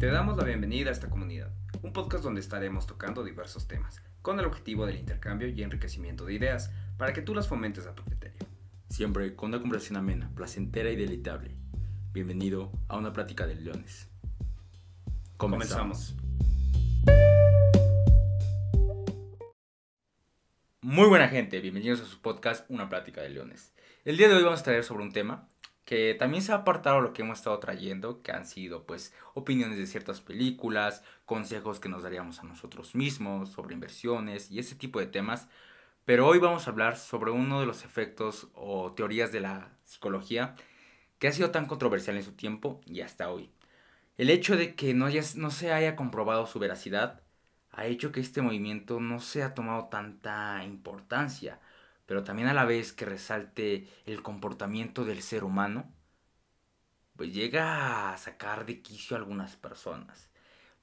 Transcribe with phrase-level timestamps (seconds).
[0.00, 4.40] Te damos la bienvenida a esta comunidad, un podcast donde estaremos tocando diversos temas, con
[4.40, 8.02] el objetivo del intercambio y enriquecimiento de ideas, para que tú las fomentes a tu
[8.04, 8.38] criterio.
[8.88, 11.54] Siempre con una conversación amena, placentera y deleitable.
[12.14, 14.08] Bienvenido a una plática de leones.
[15.36, 16.16] Comenzamos.
[20.80, 23.74] Muy buena gente, bienvenidos a su podcast Una plática de leones.
[24.06, 25.50] El día de hoy vamos a traer sobre un tema
[25.90, 29.76] que también se ha apartado lo que hemos estado trayendo, que han sido pues opiniones
[29.76, 35.00] de ciertas películas, consejos que nos daríamos a nosotros mismos sobre inversiones y ese tipo
[35.00, 35.48] de temas.
[36.04, 40.54] Pero hoy vamos a hablar sobre uno de los efectos o teorías de la psicología
[41.18, 43.50] que ha sido tan controversial en su tiempo y hasta hoy.
[44.16, 47.20] El hecho de que no, no se haya comprobado su veracidad
[47.72, 51.58] ha hecho que este movimiento no se ha tomado tanta importancia
[52.10, 55.94] pero también a la vez que resalte el comportamiento del ser humano,
[57.14, 60.28] pues llega a sacar de quicio a algunas personas.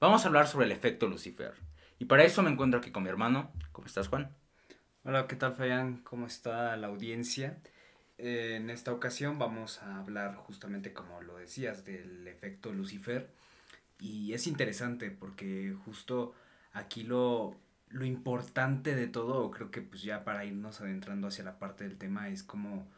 [0.00, 1.52] Vamos a hablar sobre el efecto Lucifer.
[1.98, 3.52] Y para eso me encuentro aquí con mi hermano.
[3.72, 4.34] ¿Cómo estás, Juan?
[5.04, 5.98] Hola, ¿qué tal, Fabián?
[5.98, 7.58] ¿Cómo está la audiencia?
[8.16, 13.30] Eh, en esta ocasión vamos a hablar justamente, como lo decías, del efecto Lucifer.
[13.98, 16.34] Y es interesante porque justo
[16.72, 17.54] aquí lo,
[17.90, 21.98] lo importante de todo, creo que pues ya para irnos adentrando hacia la parte del
[21.98, 22.90] tema, es como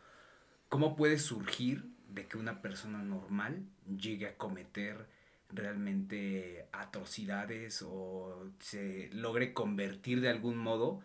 [0.68, 5.06] cómo puede surgir de que una persona normal llegue a cometer
[5.48, 11.02] realmente atrocidades o se logre convertir de algún modo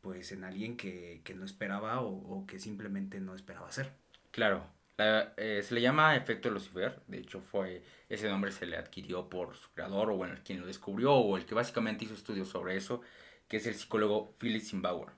[0.00, 3.92] pues en alguien que, no esperaba o, que simplemente no esperaba ser.
[4.30, 4.64] Claro,
[4.98, 9.54] eh, se le llama efecto Lucifer, de hecho fue ese nombre se le adquirió por
[9.56, 13.02] su creador o bueno, quien lo descubrió o el que básicamente hizo estudios sobre eso,
[13.48, 15.10] que es el psicólogo Philip Zimbauer.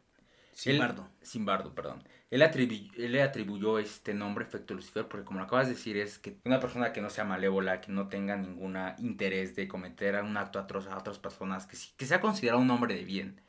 [0.53, 1.09] Simbardo.
[1.23, 2.03] Simbardo, perdón.
[2.31, 6.19] Él, él, le atribuyó este nombre efecto Lucifer porque como lo acabas de decir es
[6.19, 10.37] que una persona que no sea malévola, que no tenga ningún interés de cometer un
[10.37, 13.41] acto atroz a otras personas, que, que sea considerado un hombre de bien,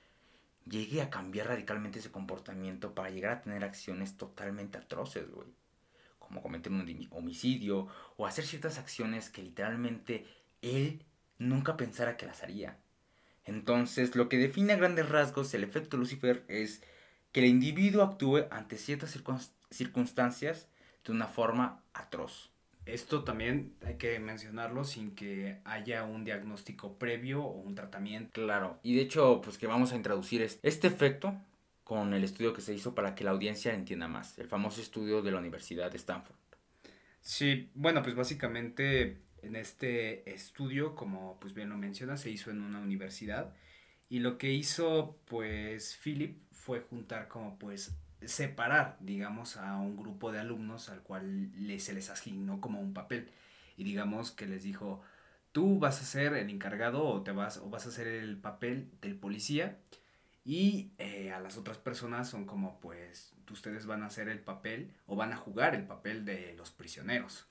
[0.66, 5.59] llegue a cambiar radicalmente ese comportamiento para llegar a tener acciones totalmente atroces, güey
[6.30, 10.28] como cometer un homicidio o hacer ciertas acciones que literalmente
[10.62, 11.04] él
[11.40, 12.78] nunca pensara que las haría.
[13.46, 16.84] Entonces, lo que define a grandes rasgos el efecto Lucifer es
[17.32, 19.18] que el individuo actúe ante ciertas
[19.72, 20.68] circunstancias
[21.04, 22.52] de una forma atroz.
[22.86, 28.32] Esto también hay que mencionarlo sin que haya un diagnóstico previo o un tratamiento.
[28.34, 31.36] Claro, y de hecho, pues que vamos a introducir este efecto
[31.90, 35.24] con el estudio que se hizo para que la audiencia entienda más, el famoso estudio
[35.24, 36.36] de la Universidad de Stanford.
[37.20, 42.62] Sí, bueno, pues básicamente en este estudio, como pues bien lo menciona, se hizo en
[42.62, 43.56] una universidad
[44.08, 50.32] y lo que hizo pues Philip fue juntar como pues separar, digamos, a un grupo
[50.32, 53.32] de alumnos al cual se les asignó como un papel
[53.78, 55.02] y digamos que les dijo,
[55.52, 58.92] tú vas a ser el encargado o te vas o vas a hacer el papel
[59.02, 59.80] del policía
[60.50, 64.92] y eh, a las otras personas son como, pues, ustedes van a hacer el papel
[65.06, 67.46] o van a jugar el papel de los prisioneros.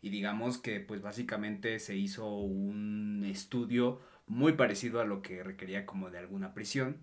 [0.00, 5.84] Y digamos que, pues, básicamente se hizo un estudio muy parecido a lo que requería
[5.84, 6.96] como de alguna prisión.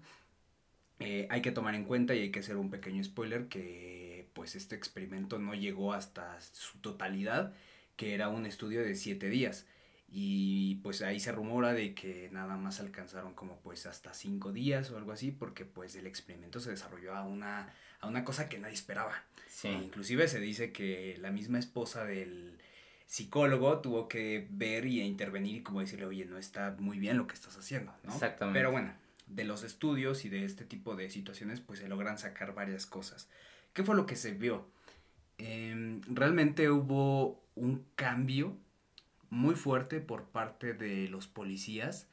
[0.97, 4.55] Eh, hay que tomar en cuenta y hay que hacer un pequeño spoiler que, pues,
[4.55, 7.53] este experimento no llegó hasta su totalidad,
[7.97, 9.67] que era un estudio de siete días
[10.07, 14.91] y pues ahí se rumora de que nada más alcanzaron como pues hasta cinco días
[14.91, 18.59] o algo así porque pues el experimento se desarrolló a una, a una cosa que
[18.59, 19.23] nadie esperaba.
[19.63, 22.59] E inclusive se dice que la misma esposa del
[23.05, 27.27] psicólogo tuvo que ver y intervenir y como decirle, oye, no está muy bien lo
[27.27, 28.13] que estás haciendo, ¿no?
[28.13, 28.59] Exactamente.
[28.59, 28.93] Pero bueno,
[29.27, 33.29] de los estudios y de este tipo de situaciones pues se logran sacar varias cosas.
[33.73, 34.67] ¿Qué fue lo que se vio?
[35.37, 38.57] Em, realmente hubo un cambio
[39.35, 42.07] muy fuerte por parte de los policías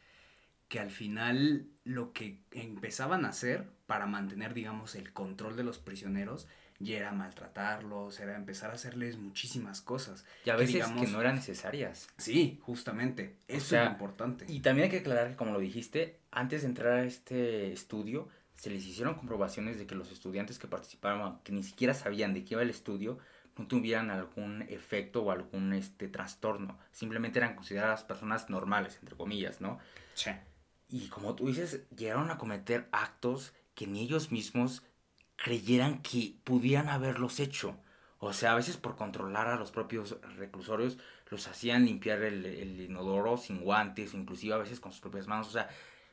[0.68, 5.78] que al final lo que empezaban a hacer para mantener, digamos, el control de los
[5.78, 6.48] prisioneros
[6.80, 10.24] ya era maltratarlos, era empezar a hacerles muchísimas cosas.
[10.44, 12.08] Y a veces que, no eran necesarias.
[12.16, 13.36] Sí, justamente.
[13.46, 14.46] Eso es importante.
[14.48, 18.28] Y también hay que aclarar que, como lo dijiste, antes de entrar a este estudio,
[18.56, 22.44] se les hicieron comprobaciones de que los estudiantes que participaban, que ni siquiera sabían de
[22.44, 23.18] qué iba el estudio,
[23.56, 26.78] no tuvieran algún efecto o algún este, trastorno.
[26.90, 29.78] Simplemente eran consideradas personas normales, entre comillas, ¿no?
[30.14, 30.30] Sí.
[30.88, 34.82] Y como tú dices, llegaron a cometer actos que ni ellos mismos
[35.36, 37.76] creyeran que pudieran haberlos hecho.
[38.18, 42.80] O sea, a veces por controlar a los propios reclusorios, los hacían limpiar el, el
[42.80, 45.48] inodoro sin guantes, inclusive a veces con sus propias manos.
[45.48, 45.68] O sea,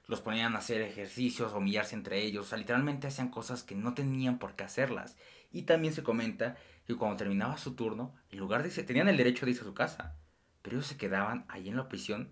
[0.08, 2.48] los ponían a hacer ejercicios, humillarse entre ellos.
[2.48, 5.16] O sea, literalmente hacían cosas que no tenían por qué hacerlas.
[5.52, 6.58] Y también se comenta
[6.90, 9.66] que cuando terminaba su turno, en lugar de irse, tenían el derecho de irse a
[9.66, 10.16] su casa,
[10.64, 12.32] pero ellos se quedaban ahí en la prisión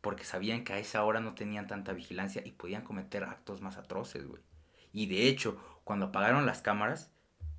[0.00, 3.76] porque sabían que a esa hora no tenían tanta vigilancia y podían cometer actos más
[3.76, 4.40] atroces, güey.
[4.92, 7.10] Y de hecho, cuando apagaron las cámaras,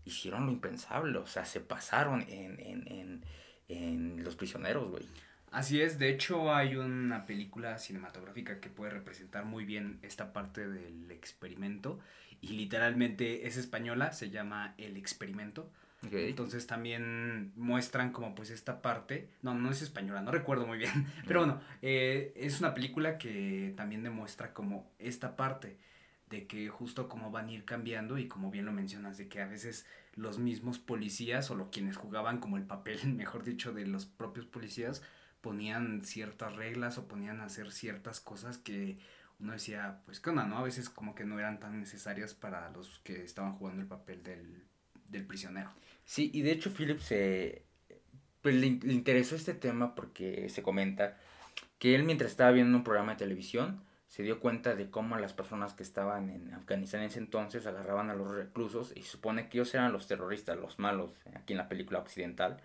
[0.05, 3.25] hicieron lo impensable, o sea, se pasaron en, en, en,
[3.67, 5.05] en los prisioneros, güey.
[5.51, 10.69] Así es, de hecho hay una película cinematográfica que puede representar muy bien esta parte
[10.69, 11.99] del experimento
[12.39, 15.69] y literalmente es española, se llama El experimento.
[16.05, 16.29] Okay.
[16.29, 20.91] Entonces también muestran como pues esta parte, no, no es española, no recuerdo muy bien,
[21.27, 25.77] pero bueno, eh, es una película que también demuestra como esta parte
[26.29, 29.41] de que justo como van a ir cambiando y como bien lo mencionas, de que
[29.41, 29.85] a veces
[30.15, 34.45] los mismos policías o lo, quienes jugaban como el papel, mejor dicho, de los propios
[34.45, 35.01] policías,
[35.41, 38.99] ponían ciertas reglas o ponían a hacer ciertas cosas que
[39.39, 40.57] uno decía, pues qué onda, ¿no?
[40.57, 44.21] A veces como que no eran tan necesarias para los que estaban jugando el papel
[44.21, 44.68] del,
[45.09, 45.71] del prisionero.
[46.05, 47.63] Sí, y de hecho Philip se...
[48.41, 51.17] Pues le, le, interesó este tema porque se comenta
[51.77, 55.33] que él mientras estaba viendo un programa de televisión se dio cuenta de cómo las
[55.33, 59.59] personas que estaban en Afganistán en ese entonces agarraban a los reclusos y supone que
[59.59, 62.59] ellos eran los terroristas, los malos, aquí en la película occidental,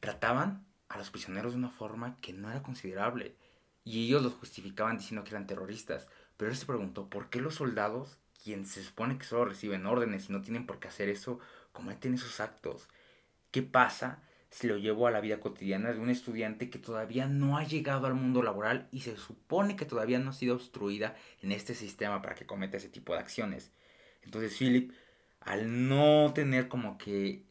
[0.00, 3.36] trataban a los prisioneros de una forma que no era considerable.
[3.84, 6.06] Y ellos los justificaban diciendo que eran terroristas.
[6.36, 10.28] Pero él se preguntó, ¿por qué los soldados, quienes se supone que solo reciben órdenes
[10.28, 11.38] y no tienen por qué hacer eso,
[11.72, 12.88] cometen esos actos?
[13.50, 17.58] ¿Qué pasa si lo llevo a la vida cotidiana de un estudiante que todavía no
[17.58, 21.52] ha llegado al mundo laboral y se supone que todavía no ha sido obstruida en
[21.52, 23.72] este sistema para que cometa ese tipo de acciones?
[24.22, 24.92] Entonces Philip,
[25.40, 27.44] al no tener como que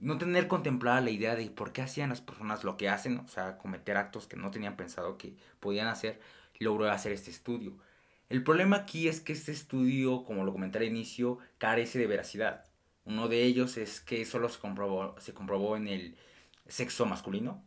[0.00, 3.28] no tener contemplada la idea de por qué hacían las personas lo que hacen, o
[3.28, 6.20] sea, cometer actos que no tenían pensado que podían hacer,
[6.58, 7.76] logró hacer este estudio.
[8.30, 12.64] El problema aquí es que este estudio, como lo comenté al inicio, carece de veracidad.
[13.04, 16.16] Uno de ellos es que solo se comprobó, se comprobó en el
[16.68, 17.64] sexo masculino,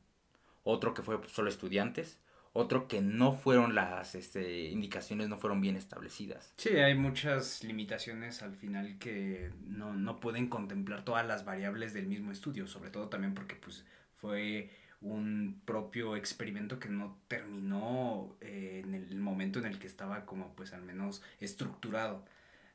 [0.63, 2.17] otro que fue solo estudiantes,
[2.53, 6.53] otro que no fueron las este, indicaciones, no fueron bien establecidas.
[6.55, 12.07] Sí, hay muchas limitaciones al final que no, no pueden contemplar todas las variables del
[12.07, 13.83] mismo estudio, sobre todo también porque pues
[14.15, 14.69] fue
[15.03, 20.55] un propio experimento que no terminó eh, en el momento en el que estaba como
[20.55, 22.25] pues al menos estructurado.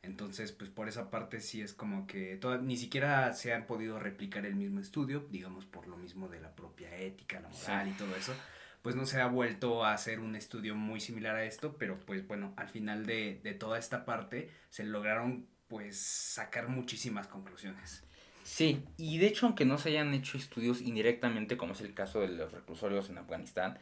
[0.03, 3.99] Entonces, pues por esa parte sí es como que toda, ni siquiera se han podido
[3.99, 7.93] replicar el mismo estudio, digamos por lo mismo de la propia ética, la moral sí.
[7.95, 8.35] y todo eso
[8.83, 12.27] pues no se ha vuelto a hacer un estudio muy similar a esto, pero pues
[12.27, 18.05] bueno, al final de, de toda esta parte se lograron pues sacar muchísimas conclusiones.
[18.49, 22.21] Sí, y de hecho aunque no se hayan hecho estudios indirectamente, como es el caso
[22.21, 23.79] de los reclusorios en Afganistán,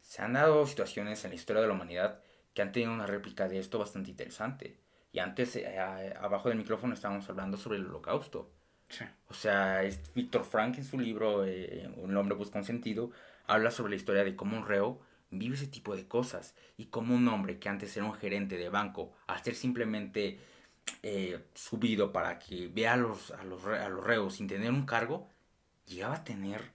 [0.00, 2.20] se han dado situaciones en la historia de la humanidad
[2.54, 4.80] que han tenido una réplica de esto bastante interesante.
[5.12, 5.78] Y antes, eh,
[6.18, 8.50] abajo del micrófono, estábamos hablando sobre el holocausto.
[8.88, 9.04] Sí.
[9.28, 9.82] O sea,
[10.14, 13.10] Víctor Frank en su libro eh, Un hombre busca un sentido,
[13.46, 14.98] habla sobre la historia de cómo un reo
[15.30, 18.70] vive ese tipo de cosas y cómo un hombre que antes era un gerente de
[18.70, 20.40] banco, al ser simplemente
[21.02, 24.86] eh, subido para que vea a los, a, los, a los reos sin tener un
[24.86, 25.28] cargo,
[25.86, 26.72] llegaba a tener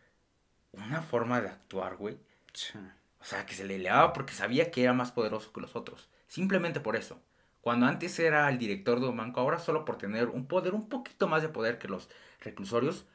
[0.71, 2.17] una forma de actuar, güey.
[2.53, 2.77] Sí.
[3.19, 6.09] O sea, que se le elevaba porque sabía que era más poderoso que los otros.
[6.27, 7.21] Simplemente por eso.
[7.61, 10.89] Cuando antes era el director de un banco, ahora solo por tener un poder, un
[10.89, 12.09] poquito más de poder que los
[12.39, 13.05] reclusorios,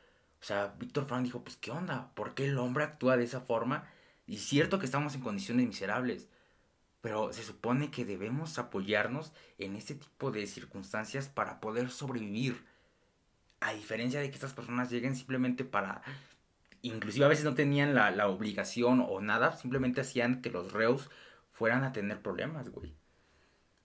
[0.41, 2.13] o sea, Víctor Frank dijo, pues, ¿qué onda?
[2.15, 3.89] ¿Por qué el hombre actúa de esa forma?
[4.27, 6.29] Y cierto que estamos en condiciones miserables,
[7.07, 12.65] pero se supone que debemos apoyarnos en este tipo de circunstancias para poder sobrevivir.
[13.61, 16.03] A diferencia de que estas personas lleguen simplemente para...
[16.83, 21.09] Inclusive a veces no tenían la, la obligación o nada, simplemente hacían que los reos
[21.53, 22.97] fueran a tener problemas, güey.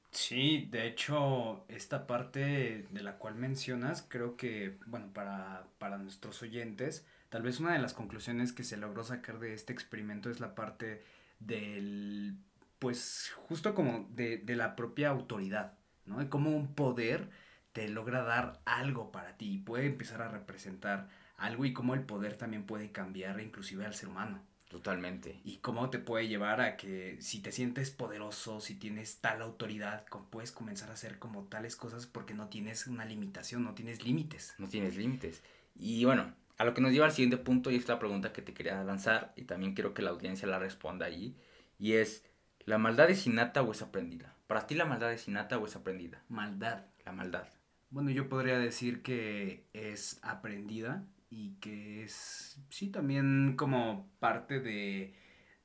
[0.10, 6.42] Sí, de hecho, esta parte de la cual mencionas, creo que, bueno, para, para nuestros
[6.42, 10.40] oyentes, tal vez una de las conclusiones que se logró sacar de este experimento es
[10.40, 11.04] la parte
[11.40, 12.36] del,
[12.82, 16.18] pues, justo como de, de la propia autoridad, ¿no?
[16.18, 17.30] De cómo un poder
[17.74, 21.08] te logra dar algo para ti y puede empezar a representar
[21.38, 24.44] algo y cómo el poder también puede cambiar inclusive al ser humano.
[24.68, 25.42] Totalmente.
[25.44, 30.08] Y cómo te puede llevar a que si te sientes poderoso, si tienes tal autoridad,
[30.32, 34.56] puedes comenzar a hacer como tales cosas porque no tienes una limitación, no tienes límites.
[34.58, 35.44] No tienes límites.
[35.76, 38.42] Y bueno, a lo que nos lleva al siguiente punto y es la pregunta que
[38.42, 41.36] te quería lanzar y también quiero que la audiencia la responda ahí.
[41.78, 42.24] Y es,
[42.66, 44.36] ¿la maldad es innata o es aprendida?
[44.48, 46.24] Para ti la maldad es innata o es aprendida?
[46.30, 46.86] Maldad.
[47.06, 47.48] La maldad.
[47.90, 55.14] Bueno, yo podría decir que es aprendida y que es, sí, también como parte de,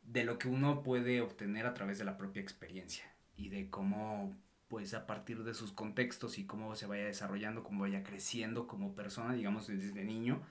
[0.02, 3.04] de lo que uno puede obtener a través de la propia experiencia
[3.36, 4.36] y de cómo,
[4.68, 8.94] pues a partir de sus contextos y cómo se vaya desarrollando, cómo vaya creciendo como
[8.94, 10.42] persona, digamos desde niño,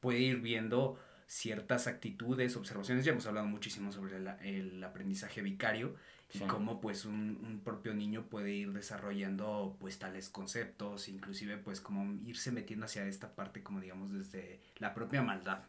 [0.00, 3.04] puede ir viendo ciertas actitudes, observaciones.
[3.04, 5.96] Ya hemos hablado muchísimo sobre el aprendizaje vicario
[6.32, 11.80] y cómo pues un, un, propio niño puede ir desarrollando pues tales conceptos, inclusive pues
[11.80, 15.60] como irse metiendo hacia esta parte como digamos desde la propia maldad.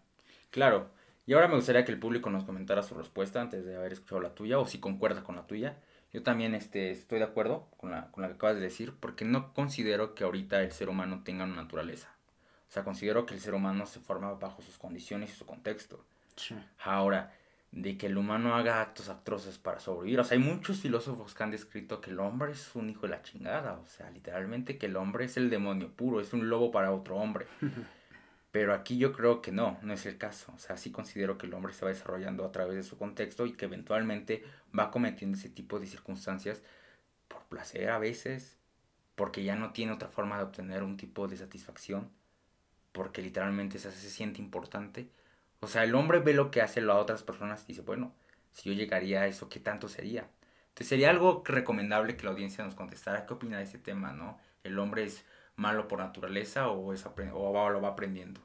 [0.49, 0.89] Claro,
[1.27, 4.21] y ahora me gustaría que el público nos comentara su respuesta antes de haber escuchado
[4.21, 5.77] la tuya o si concuerda con la tuya.
[6.13, 9.25] Yo también este, estoy de acuerdo con la, con la que acabas de decir porque
[9.25, 12.14] no considero que ahorita el ser humano tenga una naturaleza.
[12.69, 16.03] O sea, considero que el ser humano se forma bajo sus condiciones y su contexto.
[16.83, 17.31] Ahora,
[17.71, 20.19] de que el humano haga actos atroces para sobrevivir.
[20.19, 23.09] O sea, hay muchos filósofos que han descrito que el hombre es un hijo de
[23.09, 23.73] la chingada.
[23.73, 27.17] O sea, literalmente que el hombre es el demonio puro, es un lobo para otro
[27.17, 27.47] hombre.
[28.51, 30.53] Pero aquí yo creo que no, no es el caso.
[30.55, 33.45] O sea, sí considero que el hombre se va desarrollando a través de su contexto
[33.45, 34.45] y que eventualmente
[34.77, 36.63] va cometiendo ese tipo de circunstancias
[37.27, 38.57] por placer a veces,
[39.15, 42.09] porque ya no tiene otra forma de obtener un tipo de satisfacción,
[42.95, 45.09] porque literalmente se, se siente importante
[45.65, 48.13] o sea, el hombre ve lo que hace a otras personas y dice, bueno,
[48.51, 50.29] si yo llegaría a eso, ¿qué tanto sería?
[50.69, 54.37] Entonces sería algo recomendable que la audiencia nos contestara qué opina de ese tema, ¿no?
[54.63, 55.25] ¿El hombre es
[55.55, 58.41] malo por naturaleza o, es o lo va aprendiendo?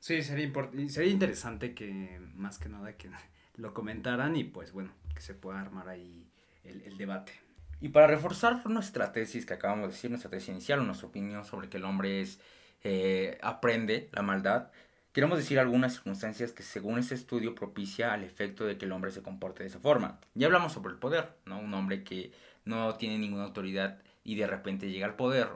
[0.00, 0.50] Sí, sería,
[0.88, 3.10] sería interesante que más que nada que
[3.56, 6.28] lo comentaran y pues bueno, que se pueda armar ahí
[6.64, 7.32] el, debate.
[7.80, 11.44] Y para reforzar nuestra tesis que acabamos de decir, nuestra tesis inicial o nuestra opinión
[11.44, 12.40] sobre que el hombre es,
[12.84, 14.70] eh, aprende la maldad,
[15.14, 19.12] Queremos decir algunas circunstancias que según este estudio propicia al efecto de que el hombre
[19.12, 20.18] se comporte de esa forma.
[20.34, 21.60] Ya hablamos sobre el poder, ¿no?
[21.60, 22.32] Un hombre que
[22.64, 25.50] no tiene ninguna autoridad y de repente llega al poder,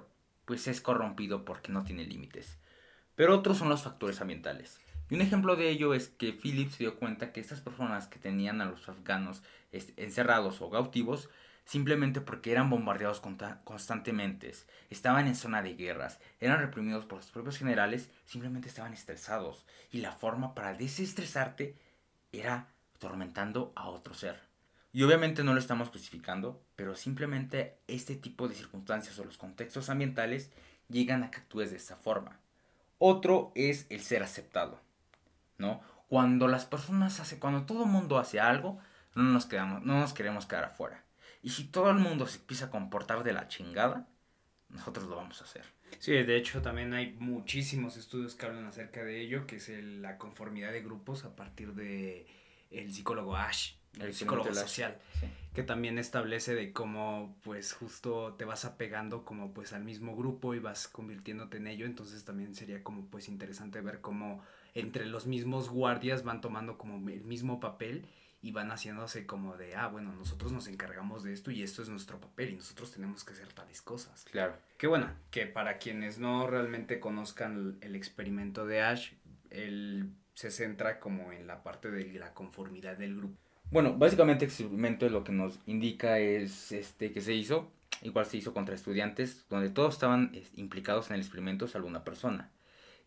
[0.45, 2.57] pues es corrompido porque no tiene límites.
[3.17, 4.79] Pero otros son los factores ambientales.
[5.11, 8.21] Y un ejemplo de ello es que Philip se dio cuenta que estas personas que
[8.21, 9.43] tenían a los afganos
[9.73, 11.31] encerrados o cautivos
[11.69, 14.51] simplemente porque eran bombardeados constantemente,
[14.89, 19.67] estaban en zona de guerras, eran reprimidos por sus propios generales, simplemente estaban estresados.
[19.93, 21.77] Y la forma para desestresarte
[22.33, 24.41] era atormentando a otro ser.
[24.95, 29.91] Y obviamente no lo estamos justificando, pero simplemente este tipo de circunstancias o los contextos
[29.91, 30.51] ambientales
[30.89, 32.41] llegan a que actúes de esa forma.
[32.97, 34.81] Otro es el ser aceptado,
[35.59, 35.83] ¿no?
[36.09, 38.81] Cuando las personas hacen, cuando todo el mundo hace algo,
[39.15, 41.05] no nos, quedamos, no nos queremos quedar afuera.
[41.43, 44.09] Y si todo el mundo se empieza a comportar de la chingada,
[44.69, 45.65] nosotros lo vamos a hacer.
[45.99, 50.19] Sí, de hecho también hay muchísimos estudios que hablan acerca de ello, que es la
[50.19, 52.27] conformidad de grupos a partir de
[52.71, 54.99] el psicólogo Ash, el, psicólogo social,
[55.55, 60.55] que también establece de cómo pues justo te vas apegando como pues al mismo grupo
[60.55, 64.43] y vas convirtiéndote en ello, entonces también sería como pues interesante ver cómo
[64.75, 68.07] entre los mismos guardias van tomando como el mismo papel
[68.41, 71.89] y van haciéndose como de, ah, bueno, nosotros nos encargamos de esto y esto es
[71.89, 74.25] nuestro papel y nosotros tenemos que hacer tales cosas.
[74.31, 74.55] Claro.
[74.77, 79.13] Que bueno, que para quienes no realmente conozcan el experimento de Ash,
[79.51, 83.37] él se centra como en la parte de la conformidad del grupo.
[83.71, 88.37] Bueno, básicamente el experimento lo que nos indica es este que se hizo, igual se
[88.37, 92.51] hizo contra estudiantes, donde todos estaban implicados en el experimento salvo una persona,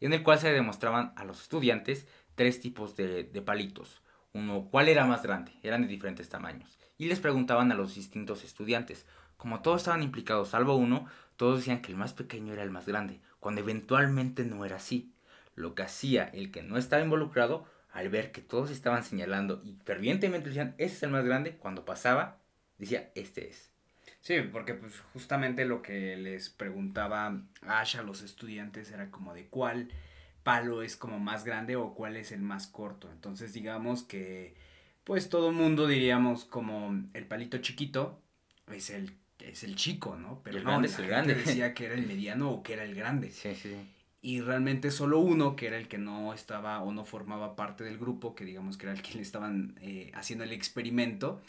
[0.01, 4.01] en el cual se demostraban a los estudiantes tres tipos de, de palitos
[4.33, 8.43] uno cuál era más grande, eran de diferentes tamaños, y les preguntaban a los distintos
[8.43, 9.05] estudiantes.
[9.37, 12.85] Como todos estaban implicados, salvo uno, todos decían que el más pequeño era el más
[12.85, 15.11] grande, cuando eventualmente no era así.
[15.55, 19.77] Lo que hacía el que no estaba involucrado, al ver que todos estaban señalando y
[19.83, 22.37] fervientemente decían, ese es el más grande, cuando pasaba,
[22.77, 23.71] decía, este es.
[24.21, 29.47] Sí, porque pues justamente lo que les preguntaba Ash a los estudiantes era como de
[29.47, 29.89] cuál
[30.43, 33.09] palo es como más grande o cuál es el más corto.
[33.11, 34.55] Entonces digamos que
[35.03, 38.21] pues todo mundo diríamos como el palito chiquito
[38.71, 40.41] es el, es el chico, ¿no?
[40.43, 41.35] Pero el no, grande es el grande.
[41.35, 43.31] decía que era el mediano o que era el grande.
[43.31, 43.75] Sí, sí.
[44.23, 47.97] Y realmente solo uno, que era el que no estaba o no formaba parte del
[47.97, 51.41] grupo, que digamos que era el que le estaban eh, haciendo el experimento,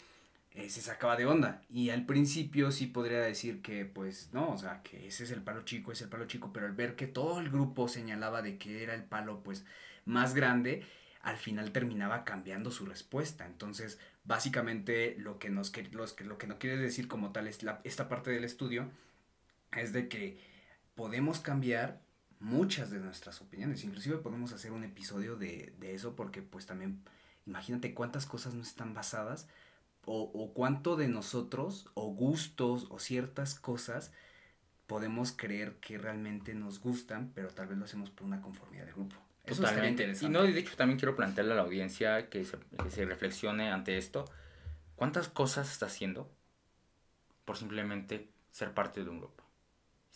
[0.55, 1.63] eh, se sacaba de onda.
[1.69, 5.41] Y al principio sí podría decir que, pues, no, o sea, que ese es el
[5.41, 8.57] palo chico, es el palo chico, pero al ver que todo el grupo señalaba de
[8.57, 9.65] que era el palo, pues,
[10.05, 10.85] más grande,
[11.21, 13.47] al final terminaba cambiando su respuesta.
[13.47, 18.29] Entonces, básicamente, lo que, nos, lo que quiere decir como tal es la, esta parte
[18.29, 18.91] del estudio,
[19.71, 20.39] es de que
[20.93, 22.01] podemos cambiar
[22.39, 23.83] muchas de nuestras opiniones.
[23.83, 27.01] Inclusive podemos hacer un episodio de, de eso porque, pues, también,
[27.47, 29.47] imagínate cuántas cosas no están basadas
[30.05, 34.11] o, cuánto de nosotros o gustos o ciertas cosas
[34.87, 38.91] podemos creer que realmente nos gustan, pero tal vez lo hacemos por una conformidad de
[38.91, 39.15] grupo.
[39.45, 40.03] Eso Totalmente.
[40.03, 40.25] interesante.
[40.25, 43.71] Y no, de hecho, también quiero plantearle a la audiencia que se, que se reflexione
[43.71, 44.25] ante esto.
[44.95, 46.29] ¿Cuántas cosas está haciendo
[47.45, 49.43] por simplemente ser parte de un grupo?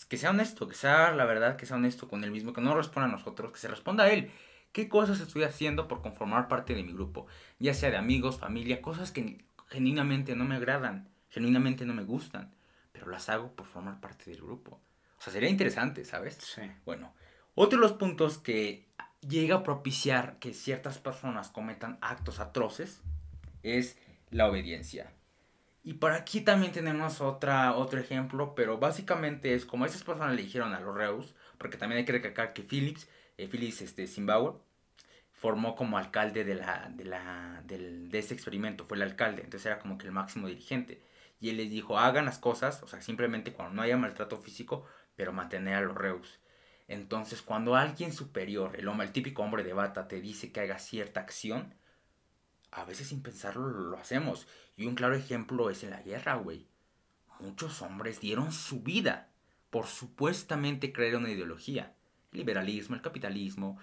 [0.09, 2.75] Que sea honesto, que sea la verdad, que sea honesto con él mismo, que no
[2.75, 4.31] responda a nosotros, que se responda a él
[4.71, 7.25] qué cosas estoy haciendo por conformar parte de mi grupo,
[7.57, 12.53] ya sea de amigos, familia, cosas que genuinamente no me agradan, genuinamente no me gustan,
[12.91, 14.81] pero las hago por formar parte del grupo.
[15.19, 16.35] O sea, sería interesante, ¿sabes?
[16.35, 16.61] Sí.
[16.85, 17.13] Bueno,
[17.55, 18.87] otro de los puntos que
[19.27, 23.01] llega a propiciar que ciertas personas cometan actos atroces
[23.63, 23.97] es
[24.29, 25.11] la obediencia.
[25.83, 30.43] Y por aquí también tenemos otra, otro ejemplo, pero básicamente es como esas personas le
[30.43, 33.07] dijeron a los Reus, porque también hay que recalcar que Phillips,
[33.37, 34.53] eh, Phillips este, Zimbabwe,
[35.37, 39.67] formó como alcalde de, la, de, la, del, de este experimento, fue el alcalde, entonces
[39.67, 41.01] era como que el máximo dirigente.
[41.39, 44.85] Y él les dijo, hagan las cosas, o sea, simplemente cuando no haya maltrato físico,
[45.15, 46.39] pero mantener a los Reus.
[46.87, 50.79] Entonces, cuando alguien superior, el, hombre, el típico hombre de bata, te dice que haga
[50.79, 51.75] cierta acción,
[52.71, 54.47] a veces sin pensarlo lo hacemos.
[54.75, 56.65] Y un claro ejemplo es en la guerra, güey.
[57.39, 59.29] Muchos hombres dieron su vida
[59.69, 61.93] por supuestamente creer una ideología.
[62.31, 63.77] El liberalismo, el capitalismo,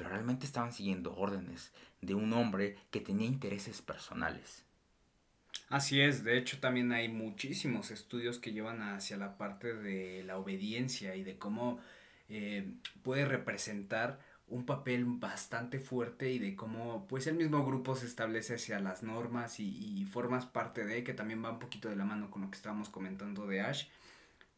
[0.00, 4.64] pero realmente estaban siguiendo órdenes de un hombre que tenía intereses personales.
[5.68, 10.38] Así es, de hecho también hay muchísimos estudios que llevan hacia la parte de la
[10.38, 11.80] obediencia y de cómo
[12.30, 12.66] eh,
[13.02, 18.54] puede representar un papel bastante fuerte y de cómo pues el mismo grupo se establece
[18.54, 22.30] hacia las normas y, formas parte de que también va un poquito de la mano
[22.30, 23.84] con lo que estábamos comentando de Ash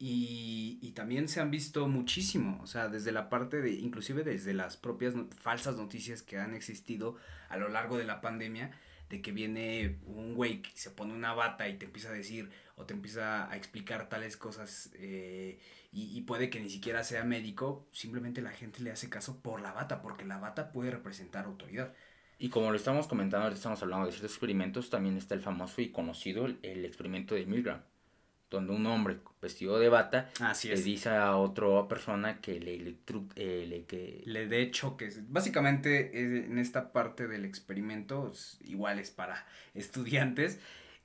[0.04, 4.52] y, y, también se han visto muchísimo, o sea, desde la parte de, inclusive desde
[4.52, 7.16] las propias falsas noticias que han existido
[7.48, 8.72] a lo largo de la pandemia,
[9.12, 12.50] de que viene un güey que se pone una bata y te empieza a decir
[12.74, 15.60] o te empieza a explicar tales cosas eh,
[15.92, 19.72] y, puede que ni siquiera sea médico, simplemente la gente le hace caso por la
[19.72, 21.92] bata, porque la bata puede representar autoridad.
[22.40, 25.92] Y como lo estamos comentando, estamos hablando de ciertos experimentos, también está el famoso y
[25.92, 27.82] conocido el, experimento de Milgram,
[28.56, 30.30] donde un hombre vestido de bata
[30.64, 32.96] le dice a otra persona que le,
[33.36, 34.22] eh, le, que...
[34.24, 35.32] le dé choques.
[35.32, 39.44] Básicamente eh, en esta parte del experimento, igual es para
[39.74, 40.60] estudiantes,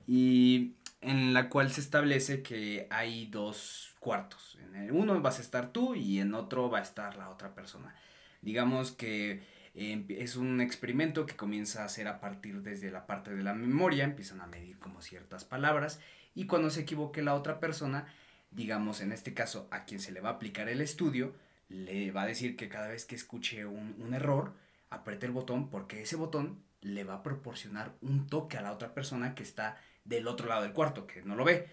[0.07, 4.57] y en la cual se establece que hay dos cuartos.
[4.73, 7.93] En uno vas a estar tú y en otro va a estar la otra persona.
[8.41, 9.41] Digamos que
[9.73, 13.53] em, es un experimento que comienza a hacer a partir desde la parte de la
[13.53, 15.99] memoria, empiezan a medir como ciertas palabras
[16.37, 18.05] y cuando se equivoque la otra persona,
[18.51, 21.33] digamos en este caso a quien se le va a aplicar el estudio,
[21.67, 24.53] le va a decir que cada vez que escuche un, un error,
[24.91, 28.93] apriete el botón porque ese botón le va a proporcionar un toque a la otra
[28.93, 31.69] persona que está del otro lado del cuarto, que no lo ve.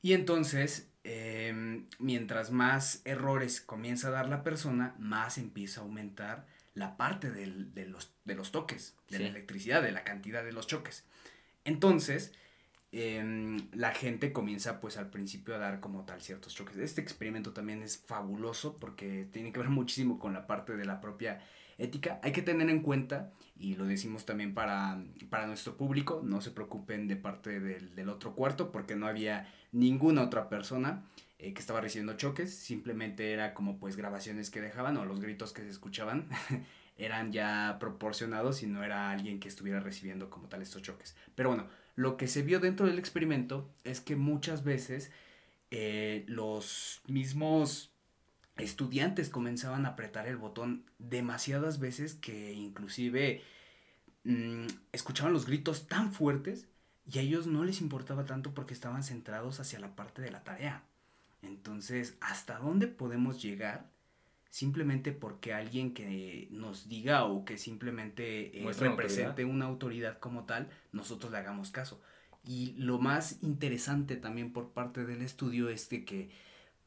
[0.00, 6.46] Y entonces, em, mientras más errores comienza a dar la persona, más empieza a aumentar
[6.72, 7.46] la parte de,
[7.86, 11.04] los, de, los, toques, de la electricidad, de la cantidad de los choques.
[11.64, 12.32] Entonces,
[12.94, 16.76] em, la gente comienza pues al principio a dar como tal ciertos choques.
[16.76, 21.00] Este experimento también es fabuloso porque tiene que ver muchísimo con la parte de la
[21.00, 21.40] propia
[21.76, 22.20] ética.
[22.22, 26.52] Hay que tener en cuenta, y lo decimos también para, para nuestro público, no se
[26.52, 31.02] preocupen de parte del, otro cuarto porque no había ninguna otra persona
[31.40, 35.52] eh, que estaba recibiendo choques, simplemente era como pues grabaciones que dejaban o los gritos
[35.52, 36.28] que se escuchaban
[36.96, 41.16] eran ya proporcionados y no era alguien que estuviera recibiendo como tal estos choques.
[41.34, 45.10] Pero bueno, lo que se vio dentro del experimento es que muchas veces
[45.70, 47.92] eh, los mismos
[48.56, 53.42] estudiantes comenzaban a apretar el botón demasiadas veces que inclusive
[54.24, 56.68] mm, escuchaban los gritos tan fuertes
[57.06, 60.42] y a ellos no les importaba tanto porque estaban centrados hacia la parte de la
[60.42, 60.84] tarea.
[61.42, 63.90] Entonces, ¿hasta dónde podemos llegar?
[64.54, 70.70] Simplemente porque alguien que nos diga o que simplemente eh, represente una autoridad como tal,
[70.92, 72.00] nosotros le hagamos caso.
[72.44, 76.30] Y lo más interesante también por parte del estudio es que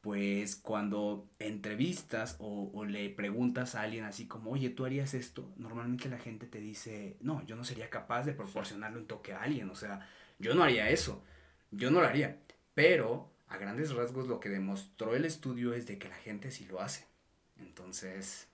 [0.00, 5.52] pues cuando entrevistas o, le preguntas a alguien así como, oye, ¿tú harías esto?
[5.58, 9.42] Normalmente la gente te dice, no, yo no sería capaz de proporcionarle un toque a
[9.42, 11.22] alguien, o sea, yo no haría eso,
[11.70, 12.38] yo no lo haría,
[12.72, 16.64] pero a grandes rasgos lo que demostró el estudio es de que la gente sí
[16.64, 17.07] lo hace,
[17.60, 18.48] entonces...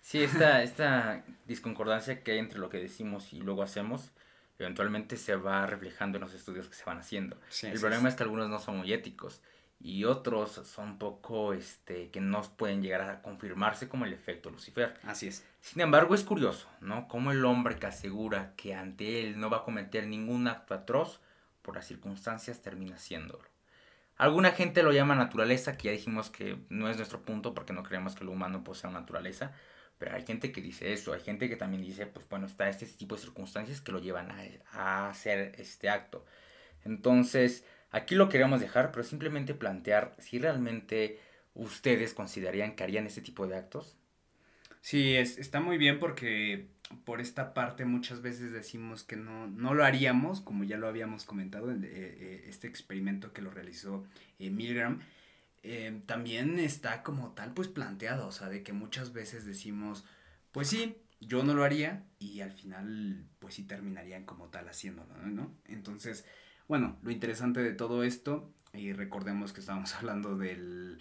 [0.00, 4.12] Sí, esta, esta disconcordancia que hay entre lo que decimos y luego hacemos,
[4.58, 7.36] eventualmente se va reflejando en los estudios que se van haciendo.
[7.62, 9.40] el problema es que algunos no son muy éticos
[9.82, 14.98] y otros son poco, este, que no pueden llegar a confirmarse como el efecto Lucifer.
[15.04, 15.44] Así es.
[15.60, 17.08] Sin embargo, es curioso, ¿no?
[17.08, 21.20] Como el hombre que asegura que ante él no va a cometer ningún acto atroz,
[21.62, 23.49] por las circunstancias termina haciéndolo.
[24.20, 27.82] Alguna gente lo llama naturaleza, que ya dijimos que no es nuestro punto porque no
[27.82, 29.52] creemos que lo humano posea naturaleza,
[29.98, 32.86] pero hay gente que dice eso, hay gente que también dice, pues bueno, está este
[32.86, 36.24] tipo de circunstancias que lo llevan a, a hacer este acto.
[36.84, 41.18] Entonces, Aquí lo queríamos dejar, pero simplemente plantear si realmente
[41.54, 43.96] ustedes considerarían que harían ese tipo de actos.
[44.80, 46.68] Sí, es, está muy bien porque
[47.04, 51.24] por esta parte muchas veces decimos que no, no lo haríamos, como ya lo habíamos
[51.24, 54.04] comentado, en, eh, eh, este experimento que lo realizó
[54.38, 55.00] eh, Milgram,
[55.62, 60.04] eh, también está como tal pues planteado, o sea, de que muchas veces decimos,
[60.52, 65.14] pues sí, yo no lo haría y al final pues sí terminarían como tal haciéndolo,
[65.16, 65.54] ¿no?
[65.66, 66.24] Entonces,
[66.66, 70.98] bueno, lo interesante de todo esto, y recordemos que estábamos hablando del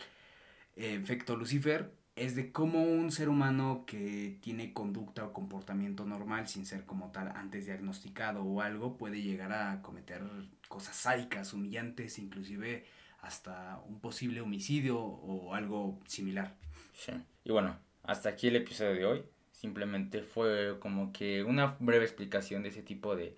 [0.76, 6.66] efecto Lucifer, es de cómo un ser humano que tiene conducta o comportamiento normal sin
[6.66, 10.22] ser como tal antes diagnosticado o algo puede llegar a cometer
[10.68, 12.86] cosas sádicas, humillantes, inclusive
[13.22, 16.56] hasta un posible homicidio o algo similar.
[16.94, 17.12] Sí.
[17.44, 19.24] Y bueno, hasta aquí el episodio de hoy.
[19.52, 23.36] Simplemente fue como que una breve explicación de ese tipo de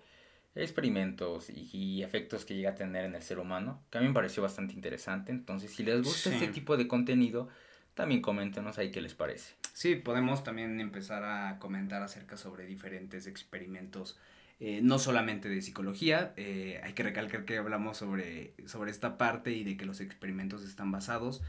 [0.54, 4.06] experimentos y, y efectos que llega a tener en el ser humano, que a mí
[4.08, 5.32] me pareció bastante interesante.
[5.32, 6.36] Entonces, si les gusta Sí.
[6.36, 7.48] este tipo de contenido,
[7.94, 9.54] también coméntenos ahí qué les parece.
[9.72, 14.18] Sí, podemos también empezar a comentar acerca sobre diferentes experimentos,
[14.60, 19.52] eh, no solamente de psicología, eh, hay que recalcar que hablamos sobre, sobre esta parte
[19.52, 21.42] y de que los experimentos están basados,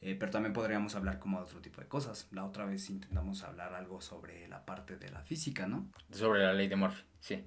[0.00, 2.28] eh, pero también podríamos hablar como de otro tipo de cosas.
[2.32, 5.88] La otra vez intentamos hablar algo sobre la parte de la física, ¿no?
[6.10, 7.44] Sobre la ley de Murphy, sí.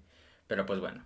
[0.48, 1.04] Pero pues bueno,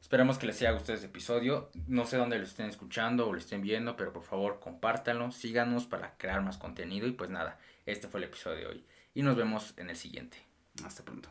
[0.00, 1.70] esperamos que les haya gustado este episodio.
[1.86, 5.86] No sé dónde lo estén escuchando o lo estén viendo, pero por favor compártanlo, síganos
[5.86, 7.06] para crear más contenido.
[7.06, 8.86] Y pues nada, este fue el episodio de hoy.
[9.14, 10.38] Y nos vemos en el siguiente.
[10.84, 11.30] Hasta pronto.